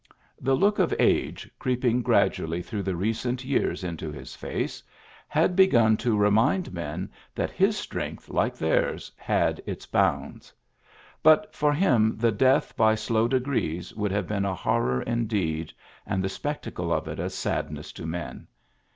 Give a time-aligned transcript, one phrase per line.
[0.39, 4.81] The look of age, creeping gradually through recent years into his face,
[5.27, 10.51] had begun to remind men that his strength, like theirs, had its bounds.
[11.21, 15.71] But for him the death by slow degrees would have been a horror indeed,
[16.07, 18.47] and the spec tacle of it a sadness to men.